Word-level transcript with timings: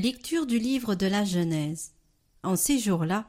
Lecture 0.00 0.46
du 0.46 0.60
livre 0.60 0.94
de 0.94 1.06
la 1.06 1.24
Genèse. 1.24 1.90
En 2.44 2.54
ces 2.54 2.78
jours-là, 2.78 3.28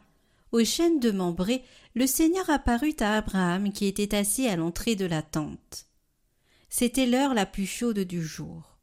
au 0.51 0.63
chêne 0.63 0.99
de 0.99 1.09
Mambré, 1.09 1.63
le 1.95 2.05
Seigneur 2.05 2.47
apparut 2.47 2.93
à 2.99 3.17
Abraham 3.17 3.73
qui 3.73 3.87
était 3.87 4.15
assis 4.15 4.45
à 4.47 4.55
l'entrée 4.55 4.95
de 4.95 5.07
la 5.07 5.23
tente. 5.23 5.87
C'était 6.69 7.07
l'heure 7.07 7.33
la 7.33 7.47
plus 7.47 7.65
chaude 7.65 7.97
du 7.97 8.23
jour. 8.23 8.77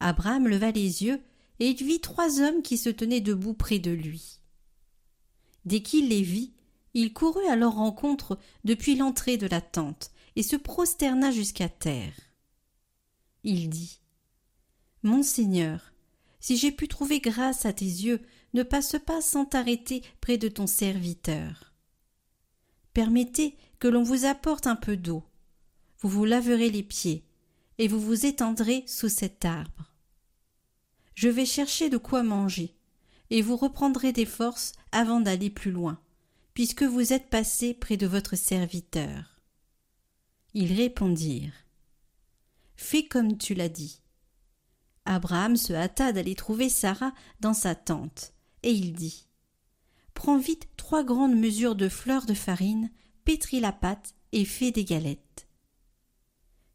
Abraham 0.00 0.48
leva 0.48 0.70
les 0.70 1.04
yeux 1.04 1.20
et 1.60 1.68
il 1.68 1.86
vit 1.86 2.00
trois 2.00 2.40
hommes 2.40 2.62
qui 2.62 2.78
se 2.78 2.88
tenaient 2.88 3.20
debout 3.20 3.52
près 3.52 3.78
de 3.78 3.90
lui. 3.90 4.40
Dès 5.66 5.82
qu'il 5.82 6.08
les 6.08 6.22
vit, 6.22 6.54
il 6.94 7.12
courut 7.12 7.46
à 7.48 7.56
leur 7.56 7.74
rencontre 7.74 8.38
depuis 8.64 8.96
l'entrée 8.96 9.36
de 9.36 9.46
la 9.46 9.60
tente 9.60 10.10
et 10.36 10.42
se 10.42 10.56
prosterna 10.56 11.32
jusqu'à 11.32 11.68
terre. 11.68 12.14
Il 13.42 13.68
dit 13.68 14.00
Mon 15.02 15.22
Seigneur, 15.22 15.93
si 16.44 16.58
j'ai 16.58 16.72
pu 16.72 16.88
trouver 16.88 17.20
grâce 17.20 17.64
à 17.64 17.72
tes 17.72 17.86
yeux, 17.86 18.20
ne 18.52 18.62
passe 18.62 18.96
pas 19.06 19.22
sans 19.22 19.46
t'arrêter 19.46 20.02
près 20.20 20.36
de 20.36 20.48
ton 20.48 20.66
serviteur. 20.66 21.72
Permettez 22.92 23.56
que 23.78 23.88
l'on 23.88 24.02
vous 24.02 24.26
apporte 24.26 24.66
un 24.66 24.76
peu 24.76 24.98
d'eau. 24.98 25.24
Vous 26.00 26.10
vous 26.10 26.26
laverez 26.26 26.68
les 26.68 26.82
pieds, 26.82 27.24
et 27.78 27.88
vous 27.88 27.98
vous 27.98 28.26
étendrez 28.26 28.84
sous 28.86 29.08
cet 29.08 29.46
arbre. 29.46 29.94
Je 31.14 31.30
vais 31.30 31.46
chercher 31.46 31.88
de 31.88 31.96
quoi 31.96 32.22
manger, 32.22 32.76
et 33.30 33.40
vous 33.40 33.56
reprendrez 33.56 34.12
des 34.12 34.26
forces 34.26 34.72
avant 34.92 35.22
d'aller 35.22 35.48
plus 35.48 35.70
loin, 35.70 35.98
puisque 36.52 36.82
vous 36.82 37.14
êtes 37.14 37.30
passé 37.30 37.72
près 37.72 37.96
de 37.96 38.06
votre 38.06 38.36
serviteur. 38.36 39.40
Ils 40.52 40.74
répondirent. 40.74 41.64
Fais 42.76 43.06
comme 43.06 43.38
tu 43.38 43.54
l'as 43.54 43.70
dit. 43.70 44.03
Abraham 45.04 45.56
se 45.56 45.72
hâta 45.72 46.12
d'aller 46.12 46.34
trouver 46.34 46.68
Sarah 46.68 47.12
dans 47.40 47.54
sa 47.54 47.74
tente, 47.74 48.32
et 48.62 48.72
il 48.72 48.94
dit 48.94 49.26
Prends 50.14 50.38
vite 50.38 50.68
trois 50.76 51.04
grandes 51.04 51.36
mesures 51.36 51.74
de 51.74 51.88
fleurs 51.88 52.26
de 52.26 52.34
farine, 52.34 52.90
pétris 53.24 53.60
la 53.60 53.72
pâte 53.72 54.14
et 54.32 54.44
fais 54.44 54.70
des 54.70 54.84
galettes. 54.84 55.48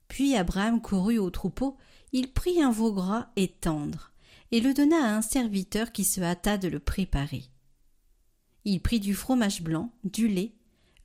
Puis 0.08 0.36
Abraham 0.36 0.81
courut 0.81 1.17
au 1.17 1.30
troupeau, 1.30 1.77
il 2.11 2.31
prit 2.31 2.61
un 2.61 2.71
veau 2.71 2.91
gras 2.91 3.30
et 3.36 3.47
tendre, 3.47 4.11
et 4.52 4.59
le 4.59 4.73
donna 4.73 4.97
à 4.97 5.16
un 5.16 5.21
serviteur 5.21 5.91
qui 5.91 6.03
se 6.03 6.21
hâta 6.21 6.58
de 6.58 6.67
le 6.67 6.80
préparer. 6.80 7.43
Il 8.66 8.81
prit 8.81 8.99
du 8.99 9.14
fromage 9.14 9.61
blanc, 9.61 9.91
du 10.03 10.27
lait, 10.27 10.53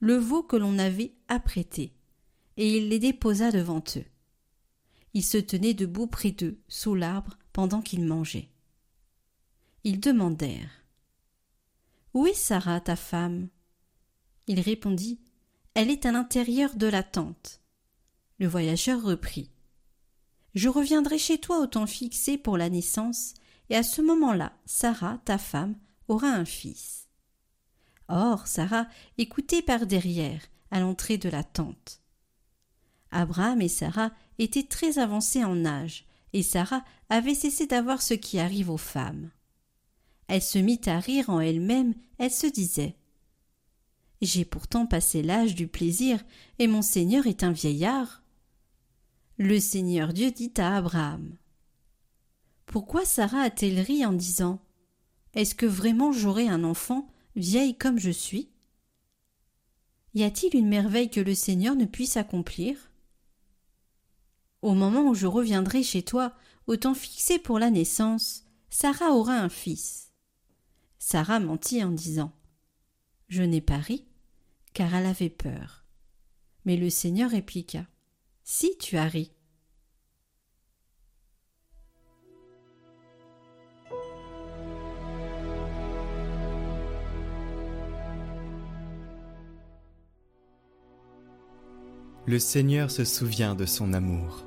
le 0.00 0.16
veau 0.16 0.42
que 0.42 0.56
l'on 0.56 0.78
avait 0.78 1.14
apprêté, 1.28 1.92
et 2.56 2.76
il 2.76 2.88
les 2.88 2.98
déposa 2.98 3.50
devant 3.50 3.82
eux. 3.96 4.04
Il 5.14 5.24
se 5.24 5.38
tenait 5.38 5.74
debout 5.74 6.08
près 6.08 6.32
d'eux, 6.32 6.58
sous 6.68 6.94
l'arbre, 6.94 7.38
pendant 7.52 7.80
qu'ils 7.80 8.04
mangeaient. 8.04 8.50
Ils 9.84 10.00
demandèrent 10.00 10.84
Où 12.14 12.26
est 12.26 12.34
Sarah, 12.34 12.80
ta 12.80 12.96
femme? 12.96 13.48
Il 14.48 14.60
répondit 14.60 15.20
Elle 15.74 15.90
est 15.90 16.04
à 16.04 16.12
l'intérieur 16.12 16.74
de 16.74 16.86
la 16.86 17.02
tente. 17.02 17.60
Le 18.38 18.48
voyageur 18.48 19.02
reprit 19.02 19.50
Je 20.54 20.68
reviendrai 20.68 21.18
chez 21.18 21.38
toi 21.38 21.60
au 21.60 21.66
temps 21.66 21.86
fixé 21.86 22.36
pour 22.36 22.58
la 22.58 22.68
naissance, 22.68 23.34
et 23.70 23.76
à 23.76 23.82
ce 23.82 24.02
moment-là, 24.02 24.52
Sarah, 24.66 25.20
ta 25.24 25.38
femme, 25.38 25.76
aura 26.08 26.28
un 26.28 26.44
fils. 26.44 27.08
Or, 28.08 28.46
Sarah 28.46 28.88
écoutait 29.16 29.62
par 29.62 29.86
derrière, 29.86 30.42
à 30.70 30.80
l'entrée 30.80 31.18
de 31.18 31.28
la 31.28 31.44
tente. 31.44 32.03
Abraham 33.14 33.62
et 33.62 33.68
Sarah 33.68 34.10
étaient 34.38 34.64
très 34.64 34.98
avancés 34.98 35.44
en 35.44 35.64
âge, 35.64 36.04
et 36.32 36.42
Sarah 36.42 36.84
avait 37.08 37.36
cessé 37.36 37.66
d'avoir 37.66 38.02
ce 38.02 38.12
qui 38.12 38.40
arrive 38.40 38.70
aux 38.70 38.76
femmes. 38.76 39.30
Elle 40.26 40.42
se 40.42 40.58
mit 40.58 40.80
à 40.86 40.98
rire 40.98 41.30
en 41.30 41.38
elle-même, 41.38 41.94
elle 42.18 42.32
se 42.32 42.48
disait 42.48 42.96
J'ai 44.20 44.44
pourtant 44.44 44.86
passé 44.86 45.22
l'âge 45.22 45.54
du 45.54 45.68
plaisir, 45.68 46.24
et 46.58 46.66
mon 46.66 46.82
Seigneur 46.82 47.28
est 47.28 47.44
un 47.44 47.52
vieillard. 47.52 48.24
Le 49.38 49.60
Seigneur 49.60 50.12
Dieu 50.12 50.32
dit 50.32 50.52
à 50.56 50.76
Abraham 50.76 51.36
Pourquoi 52.66 53.04
Sarah 53.04 53.42
a-t-elle 53.42 53.78
ri 53.78 54.04
en 54.04 54.12
disant 54.12 54.60
Est-ce 55.34 55.54
que 55.54 55.66
vraiment 55.66 56.10
j'aurai 56.10 56.48
un 56.48 56.64
enfant, 56.64 57.06
vieille 57.36 57.76
comme 57.76 58.00
je 58.00 58.10
suis? 58.10 58.50
Y 60.14 60.24
a-t-il 60.24 60.56
une 60.56 60.68
merveille 60.68 61.10
que 61.10 61.20
le 61.20 61.34
Seigneur 61.34 61.76
ne 61.76 61.84
puisse 61.84 62.16
accomplir? 62.16 62.90
Au 64.64 64.72
moment 64.72 65.02
où 65.02 65.14
je 65.14 65.26
reviendrai 65.26 65.82
chez 65.82 66.02
toi, 66.02 66.32
au 66.66 66.76
temps 66.76 66.94
fixé 66.94 67.38
pour 67.38 67.58
la 67.58 67.68
naissance, 67.68 68.44
Sarah 68.70 69.10
aura 69.10 69.34
un 69.34 69.50
fils. 69.50 70.10
Sarah 70.98 71.38
mentit 71.38 71.84
en 71.84 71.90
disant 71.90 72.32
Je 73.28 73.42
n'ai 73.42 73.60
pas 73.60 73.76
ri, 73.76 74.06
car 74.72 74.94
elle 74.94 75.04
avait 75.04 75.28
peur. 75.28 75.84
Mais 76.64 76.78
le 76.78 76.88
Seigneur 76.88 77.30
répliqua 77.30 77.84
Si 78.42 78.78
tu 78.78 78.96
as 78.96 79.04
ri. 79.04 79.32
Le 92.26 92.38
Seigneur 92.38 92.90
se 92.90 93.04
souvient 93.04 93.54
de 93.54 93.66
son 93.66 93.92
amour. 93.92 94.46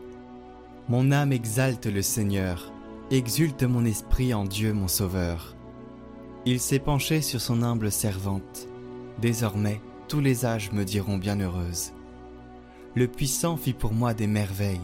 Mon 0.89 1.11
âme 1.11 1.33
exalte 1.33 1.85
le 1.85 2.01
Seigneur, 2.01 2.71
exulte 3.11 3.63
mon 3.63 3.83
esprit 3.83 4.33
en 4.33 4.45
Dieu 4.45 4.71
mon 4.71 4.87
Sauveur. 4.87 5.53
Il 6.45 6.61
s'est 6.61 6.79
penché 6.79 7.21
sur 7.21 7.41
son 7.41 7.61
humble 7.61 7.91
servante. 7.91 8.69
Désormais, 9.19 9.81
tous 10.07 10.21
les 10.21 10.45
âges 10.45 10.71
me 10.71 10.85
diront 10.85 11.17
bienheureuse. 11.17 11.91
Le 12.95 13.09
puissant 13.09 13.57
fit 13.57 13.73
pour 13.73 13.91
moi 13.91 14.13
des 14.13 14.27
merveilles, 14.27 14.79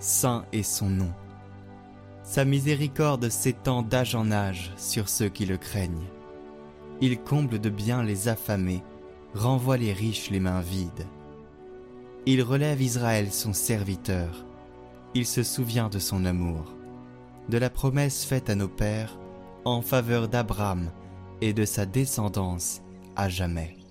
saint 0.00 0.44
est 0.52 0.64
son 0.64 0.88
nom. 0.88 1.12
Sa 2.24 2.44
miséricorde 2.44 3.28
s'étend 3.28 3.82
d'âge 3.82 4.16
en 4.16 4.32
âge 4.32 4.72
sur 4.76 5.08
ceux 5.08 5.28
qui 5.28 5.46
le 5.46 5.56
craignent. 5.56 6.08
Il 7.00 7.20
comble 7.20 7.60
de 7.60 7.70
bien 7.70 8.02
les 8.02 8.26
affamés, 8.26 8.82
renvoie 9.34 9.76
les 9.76 9.92
riches 9.92 10.30
les 10.30 10.40
mains 10.40 10.62
vides. 10.62 11.06
Il 12.26 12.42
relève 12.42 12.82
Israël 12.82 13.30
son 13.30 13.52
serviteur, 13.52 14.44
il 15.14 15.26
se 15.26 15.42
souvient 15.42 15.88
de 15.88 15.98
son 15.98 16.24
amour, 16.24 16.74
de 17.48 17.58
la 17.58 17.70
promesse 17.70 18.24
faite 18.24 18.50
à 18.50 18.54
nos 18.54 18.68
pères 18.68 19.18
en 19.64 19.80
faveur 19.80 20.28
d'Abraham 20.28 20.90
et 21.40 21.52
de 21.52 21.64
sa 21.64 21.86
descendance 21.86 22.82
à 23.16 23.28
jamais. 23.28 23.83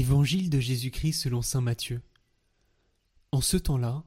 Évangile 0.00 0.48
de 0.48 0.60
Jésus-Christ 0.60 1.12
selon 1.12 1.42
saint 1.42 1.60
Matthieu. 1.60 2.00
En 3.32 3.42
ce 3.42 3.58
temps-là, 3.58 4.02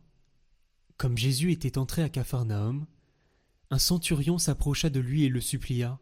comme 0.97 1.19
Jésus 1.19 1.51
était 1.51 1.77
entré 1.77 2.01
à 2.01 2.09
Capharnaüm, 2.09 2.87
un 3.69 3.77
centurion 3.77 4.39
s'approcha 4.39 4.89
de 4.89 4.99
lui 4.99 5.23
et 5.23 5.29
le 5.29 5.39
supplia. 5.39 5.99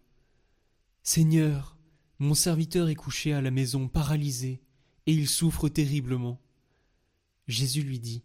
Seigneur, 1.03 1.77
mon 2.19 2.35
serviteur 2.35 2.87
est 2.87 2.95
couché 2.95 3.33
à 3.33 3.41
la 3.41 3.51
maison 3.51 3.89
paralysé, 3.89 4.61
et 5.07 5.13
il 5.13 5.27
souffre 5.27 5.67
terriblement. 5.67 6.39
Jésus 7.49 7.81
lui 7.81 7.99
dit. 7.99 8.23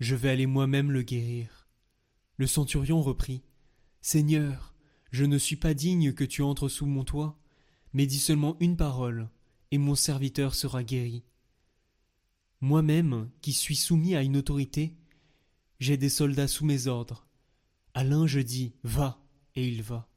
Je 0.00 0.14
vais 0.14 0.28
aller 0.28 0.46
moi-même 0.46 0.90
le 0.90 1.00
guérir. 1.00 1.66
Le 2.36 2.46
centurion 2.46 3.00
reprit. 3.00 3.42
Seigneur, 4.02 4.74
je 5.12 5.24
ne 5.24 5.38
suis 5.38 5.56
pas 5.56 5.72
digne 5.72 6.12
que 6.12 6.24
tu 6.24 6.42
entres 6.42 6.68
sous 6.68 6.84
mon 6.84 7.04
toit, 7.04 7.40
mais 7.94 8.04
dis 8.04 8.18
seulement 8.18 8.58
une 8.60 8.76
parole, 8.76 9.30
et 9.70 9.78
mon 9.78 9.94
serviteur 9.94 10.54
sera 10.54 10.82
guéri. 10.82 11.22
Moi-même, 12.60 13.30
qui 13.40 13.52
suis 13.52 13.76
soumis 13.76 14.14
à 14.14 14.22
une 14.22 14.36
autorité, 14.36 14.94
J'ai 15.78 15.96
des 15.96 16.10
soldats 16.10 16.48
sous 16.48 16.66
mes 16.66 16.88
ordres. 16.88 17.26
À 17.94 18.04
l'un 18.04 18.26
je 18.26 18.40
dis 18.40 18.74
Va, 18.82 19.24
et 19.54 19.66
il 19.66 19.82
va. 19.82 20.08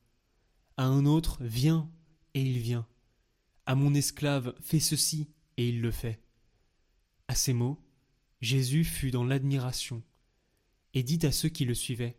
À 0.75 0.85
un 0.85 1.05
autre 1.05 1.37
Viens, 1.41 1.89
et 2.33 2.41
il 2.41 2.59
vient. 2.59 2.85
À 3.65 3.75
mon 3.75 3.93
esclave 3.93 4.55
Fais 4.61 4.81
ceci, 4.81 5.29
et 5.55 5.69
il 5.69 5.81
le 5.81 5.91
fait. 5.91 6.21
À 7.29 7.35
ces 7.35 7.53
mots, 7.53 7.79
Jésus 8.41 8.83
fut 8.83 9.11
dans 9.11 9.23
l'admiration, 9.23 10.03
et 10.93 11.03
dit 11.03 11.25
à 11.25 11.31
ceux 11.31 11.49
qui 11.49 11.63
le 11.63 11.73
suivaient 11.73 12.17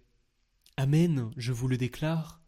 Amen, 0.79 1.31
je 1.37 1.53
vous 1.53 1.69
le 1.69 1.77
déclare, 1.77 2.41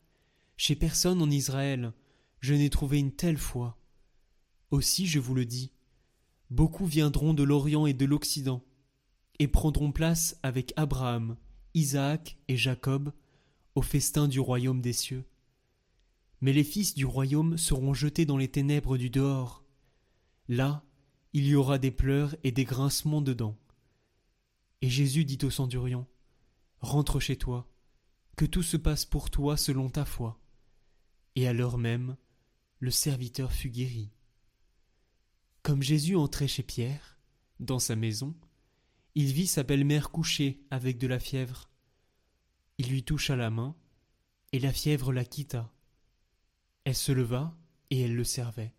chez 0.57 0.75
personne 0.77 1.21
en 1.21 1.31
Israël 1.31 1.93
je 2.41 2.55
n'ai 2.55 2.71
trouvé 2.71 2.99
une 2.99 3.13
telle 3.13 3.39
foi. 3.39 3.79
Aussi 4.71 5.07
je 5.07 5.19
vous 5.19 5.35
le 5.35 5.45
dis, 5.45 5.73
beaucoup 6.51 6.87
viendront 6.87 7.35
de 7.35 7.43
l'Orient 7.43 7.87
et 7.87 7.95
de 7.95 8.05
l'Occident, 8.05 8.63
et 9.39 9.49
prendront 9.49 9.93
place 9.93 10.39
avec 10.43 10.73
Abraham, 10.77 11.37
Isaac 11.75 12.39
et 12.49 12.57
Jacob 12.57 13.13
au 13.75 13.83
festin 13.83 14.29
du 14.29 14.41
royaume 14.41 14.81
des 14.81 14.95
cieux. 14.95 15.25
Mais 16.41 16.53
les 16.53 16.65
fils 16.65 16.95
du 16.95 17.05
royaume 17.05 17.57
seront 17.57 17.95
jetés 17.95 18.25
dans 18.27 18.39
les 18.39 18.49
ténèbres 18.49 18.97
du 18.97 19.11
dehors. 19.11 19.65
Là, 20.49 20.85
il 21.33 21.47
y 21.47 21.55
aura 21.55 21.79
des 21.79 21.91
pleurs 21.91 22.35
et 22.45 22.53
des 22.53 22.65
grincements 22.65 23.21
dedans. 23.21 23.57
Et 24.81 24.89
Jésus 24.89 25.25
dit 25.25 25.39
au 25.43 25.51
centurion, 25.51 26.07
Rentre 26.81 27.21
chez 27.21 27.37
toi, 27.37 27.69
que 28.37 28.45
tout 28.45 28.63
se 28.63 28.77
passe 28.77 29.05
pour 29.05 29.31
toi 29.31 29.57
selon 29.57 29.91
ta 29.91 30.05
foi. 30.05 30.41
Et 31.35 31.47
à 31.47 31.53
l'heure 31.53 31.79
même, 31.79 32.17
le 32.79 32.91
serviteur 32.91 33.53
fut 33.53 33.71
guéri. 33.71 34.11
Comme 35.67 35.83
Jésus 35.83 36.15
entrait 36.15 36.47
chez 36.47 36.63
Pierre, 36.63 37.19
dans 37.59 37.81
sa 37.81 37.97
maison, 37.97 38.37
il 39.17 39.33
vit 39.33 39.49
sa 39.49 39.65
belle-mère 39.65 40.13
couchée 40.13 40.65
avec 40.71 40.97
de 40.97 41.09
la 41.09 41.19
fièvre. 41.19 41.73
Il 42.79 42.89
lui 42.89 43.03
toucha 43.03 43.35
la 43.35 43.51
main, 43.51 43.75
et 44.53 44.61
la 44.61 44.73
fièvre 44.73 45.13
la 45.13 45.25
quitta. 45.25 45.75
Elle 46.85 46.95
se 46.95 47.11
leva, 47.11 47.59
et 47.91 48.01
elle 48.01 48.15
le 48.15 48.23
servait. 48.23 48.77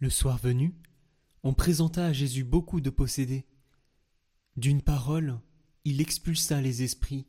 Le 0.00 0.10
soir 0.10 0.38
venu, 0.38 0.74
on 1.44 1.54
présenta 1.54 2.04
à 2.06 2.12
Jésus 2.12 2.42
beaucoup 2.42 2.80
de 2.80 2.90
possédés. 2.90 3.46
D'une 4.56 4.82
parole, 4.82 5.38
il 5.84 6.00
expulsa 6.00 6.60
les 6.60 6.82
esprits, 6.82 7.28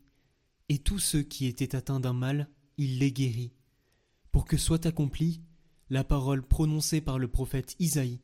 et 0.68 0.80
tous 0.80 0.98
ceux 0.98 1.22
qui 1.22 1.46
étaient 1.46 1.76
atteints 1.76 2.00
d'un 2.00 2.14
mal, 2.14 2.50
il 2.78 2.98
les 2.98 3.12
guérit, 3.12 3.54
pour 4.32 4.46
que 4.46 4.58
soit 4.58 4.88
accomplie 4.88 5.44
la 5.90 6.04
parole 6.04 6.42
prononcée 6.42 7.02
par 7.02 7.20
le 7.20 7.28
prophète 7.28 7.76
Isaïe. 7.80 8.22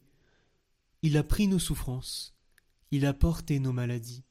Il 1.04 1.18
a 1.18 1.24
pris 1.24 1.48
nos 1.48 1.60
souffrances, 1.60 2.36
il 2.92 3.06
a 3.06 3.14
porté 3.14 3.60
nos 3.60 3.74
maladies. 3.74 4.24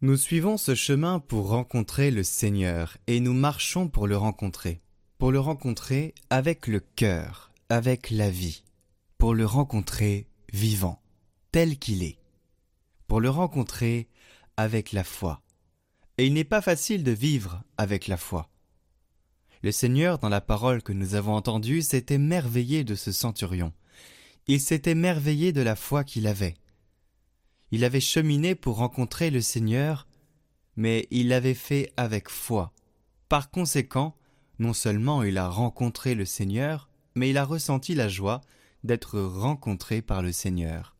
Nous 0.00 0.16
suivons 0.16 0.56
ce 0.56 0.76
chemin 0.76 1.18
pour 1.18 1.48
rencontrer 1.48 2.12
le 2.12 2.22
Seigneur 2.22 2.96
et 3.08 3.18
nous 3.18 3.32
marchons 3.32 3.88
pour 3.88 4.06
le 4.06 4.16
rencontrer. 4.16 4.80
Pour 5.18 5.32
le 5.32 5.40
rencontrer 5.40 6.14
avec 6.30 6.68
le 6.68 6.78
cœur, 6.78 7.50
avec 7.68 8.10
la 8.10 8.30
vie. 8.30 8.62
Pour 9.18 9.34
le 9.34 9.44
rencontrer 9.44 10.28
vivant, 10.52 11.02
tel 11.52 11.78
qu'il 11.78 12.02
est. 12.02 12.18
Pour 13.06 13.20
le 13.20 13.30
rencontrer 13.30 14.08
avec 14.56 14.92
la 14.92 15.04
foi. 15.04 15.42
Et 16.18 16.26
il 16.26 16.34
n'est 16.34 16.44
pas 16.44 16.62
facile 16.62 17.04
de 17.04 17.12
vivre 17.12 17.62
avec 17.76 18.06
la 18.06 18.16
foi. 18.16 18.50
Le 19.62 19.72
Seigneur, 19.72 20.18
dans 20.18 20.28
la 20.28 20.40
parole 20.40 20.82
que 20.82 20.92
nous 20.92 21.14
avons 21.14 21.34
entendue, 21.34 21.82
s'est 21.82 22.06
émerveillé 22.10 22.84
de 22.84 22.94
ce 22.94 23.12
centurion. 23.12 23.72
Il 24.46 24.60
s'est 24.60 24.82
émerveillé 24.86 25.52
de 25.52 25.62
la 25.62 25.76
foi 25.76 26.04
qu'il 26.04 26.26
avait 26.26 26.56
il 27.70 27.84
avait 27.84 28.00
cheminé 28.00 28.54
pour 28.54 28.76
rencontrer 28.76 29.30
le 29.30 29.40
Seigneur, 29.40 30.06
mais 30.76 31.06
il 31.10 31.28
l'avait 31.28 31.54
fait 31.54 31.92
avec 31.96 32.28
foi. 32.28 32.72
Par 33.28 33.50
conséquent, 33.50 34.16
non 34.58 34.72
seulement 34.72 35.22
il 35.22 35.38
a 35.38 35.48
rencontré 35.48 36.14
le 36.14 36.24
Seigneur, 36.24 36.88
mais 37.14 37.30
il 37.30 37.36
a 37.36 37.44
ressenti 37.44 37.94
la 37.94 38.08
joie 38.08 38.40
d'être 38.84 39.20
rencontré 39.20 40.02
par 40.02 40.22
le 40.22 40.32
Seigneur. 40.32 40.96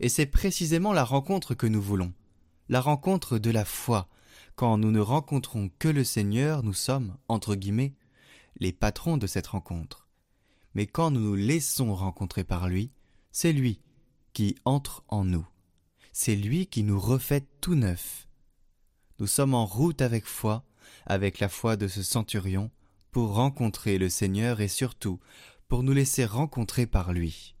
Et 0.00 0.08
c'est 0.08 0.26
précisément 0.26 0.92
la 0.92 1.04
rencontre 1.04 1.54
que 1.54 1.66
nous 1.66 1.82
voulons, 1.82 2.12
la 2.68 2.80
rencontre 2.80 3.38
de 3.38 3.50
la 3.50 3.64
foi. 3.64 4.08
Quand 4.54 4.78
nous 4.78 4.90
ne 4.90 5.00
rencontrons 5.00 5.70
que 5.78 5.88
le 5.88 6.04
Seigneur, 6.04 6.62
nous 6.62 6.74
sommes, 6.74 7.16
entre 7.28 7.54
guillemets, 7.54 7.94
les 8.58 8.72
patrons 8.72 9.16
de 9.16 9.26
cette 9.26 9.48
rencontre. 9.48 10.08
Mais 10.74 10.86
quand 10.86 11.10
nous 11.10 11.20
nous 11.20 11.34
laissons 11.34 11.94
rencontrer 11.94 12.44
par 12.44 12.68
lui, 12.68 12.90
c'est 13.30 13.52
lui 13.52 13.80
qui 14.32 14.56
entre 14.64 15.04
en 15.08 15.24
nous 15.24 15.46
c'est 16.12 16.36
lui 16.36 16.66
qui 16.66 16.82
nous 16.84 17.00
refait 17.00 17.46
tout 17.60 17.74
neuf. 17.74 18.28
Nous 19.18 19.26
sommes 19.26 19.54
en 19.54 19.64
route 19.64 20.02
avec 20.02 20.26
foi, 20.26 20.64
avec 21.06 21.38
la 21.38 21.48
foi 21.48 21.76
de 21.76 21.88
ce 21.88 22.02
centurion, 22.02 22.70
pour 23.10 23.34
rencontrer 23.34 23.98
le 23.98 24.08
Seigneur 24.08 24.60
et 24.60 24.68
surtout 24.68 25.20
pour 25.72 25.82
nous 25.82 25.94
laisser 25.94 26.26
rencontrer 26.26 26.84
par 26.84 27.14
lui. 27.14 27.54